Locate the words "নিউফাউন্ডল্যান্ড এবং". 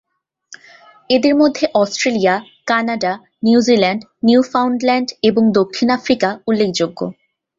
4.23-5.43